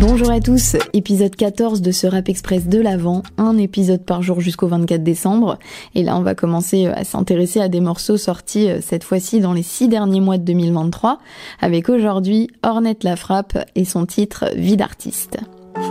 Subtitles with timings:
[0.00, 4.40] Bonjour à tous, épisode 14 de ce Rap Express de l'Avent, un épisode par jour
[4.40, 5.58] jusqu'au 24 décembre.
[5.94, 9.52] Et là, on va commencer à s'intéresser à des morceaux sortis euh, cette fois-ci dans
[9.52, 11.18] les six derniers mois de 2023,
[11.60, 15.36] avec aujourd'hui Ornette la frappe et son titre Vie d'artiste.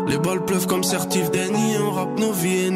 [0.07, 1.29] Les balles pleuvent comme certif
[1.79, 2.71] on rappe nos vies et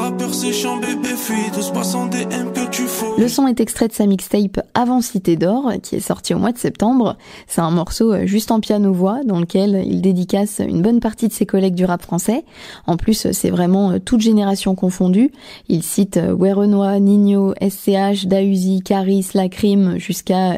[0.00, 2.87] rappeur séchant bébé fuit, que tu.
[3.18, 6.52] Le son est extrait de sa mixtape Avant Cité d'Or, qui est sorti au mois
[6.52, 7.16] de septembre.
[7.46, 11.32] C'est un morceau euh, juste en piano-voix, dans lequel il dédicace une bonne partie de
[11.32, 12.44] ses collègues du rap français.
[12.86, 15.30] En plus, c'est vraiment euh, toute génération confondue.
[15.68, 20.56] Il cite euh, Werenois, Nino, SCH, Dausi, Caris, La Crime, jusqu'à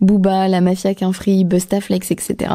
[0.00, 2.50] Booba, La Mafia Quinfree, Bustaflex, etc.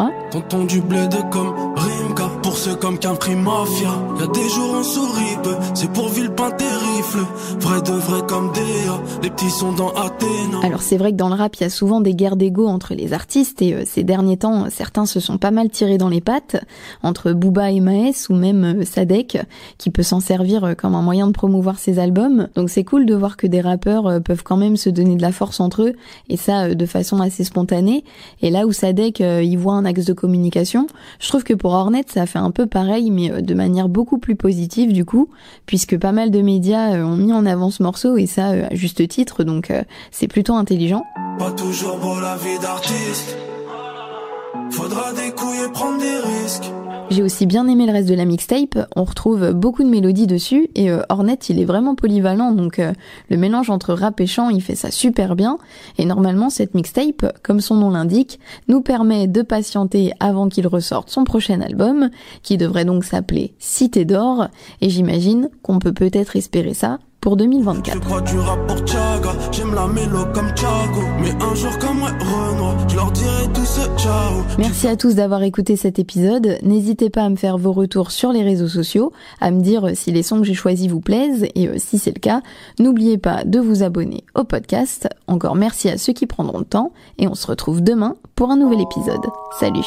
[9.96, 10.60] Athéna.
[10.64, 12.94] Alors c'est vrai que dans le rap, il y a souvent des guerres d'ego entre
[12.94, 16.22] les artistes et euh, ces derniers temps, certains se sont pas mal tirés dans les
[16.22, 16.58] pattes
[17.04, 19.38] entre Booba et Maes ou même euh, Sadek
[19.78, 22.48] qui peut s'en servir euh, comme un moyen de promouvoir ses albums.
[22.56, 25.22] Donc c'est cool de voir que des rappeurs euh, peuvent quand même se donner de
[25.22, 25.94] la force entre eux
[26.30, 28.04] et ça euh, de façon assez spontanée.
[28.42, 30.88] Et là où Sadek euh, y voit un axe de communication,
[31.20, 34.18] je trouve que pour Hornet ça fait un peu pareil mais euh, de manière beaucoup
[34.18, 35.30] plus positive du coup
[35.66, 38.68] puisque pas mal de médias euh, ont mis en avant ce morceau et ça euh,
[38.70, 41.04] à juste titre donc euh, c'est plutôt intelligent.
[41.40, 43.38] Pas toujours beau la vie d'artiste.
[44.72, 46.72] Faudra des couilles et prendre des risques.
[47.10, 50.70] J'ai aussi bien aimé le reste de la mixtape, on retrouve beaucoup de mélodies dessus.
[50.76, 52.52] Et euh, Hornet il est vraiment polyvalent.
[52.52, 52.92] Donc euh,
[53.30, 55.58] le mélange entre rap et chant il fait ça super bien.
[55.98, 61.10] Et normalement cette mixtape, comme son nom l'indique, nous permet de patienter avant qu'il ressorte
[61.10, 62.10] son prochain album
[62.44, 64.50] qui devrait donc s'appeler Cité d'or.
[64.82, 68.00] Et j'imagine qu'on peut peut-être espérer ça pour Je 2024.
[68.02, 71.02] crois du rap pour Tchaga, j'aime la mélo comme Thiago.
[71.22, 74.44] Mais un jour comme moi, Renoir, je leur dirai tout ce ciao.
[74.58, 76.58] Merci à tous d'avoir écouté cet épisode.
[76.64, 79.12] N'hésitez pas à me faire vos retours sur les réseaux sociaux,
[79.42, 82.14] à me dire si les sons que j'ai choisis vous plaisent et euh, si c'est
[82.16, 82.42] le cas,
[82.80, 85.08] n'oubliez pas de vous abonner au podcast.
[85.28, 88.58] Encore merci à ceux qui prendront le temps et on se retrouve demain pour un
[88.58, 89.22] nouvel épisode.
[89.60, 89.86] Salut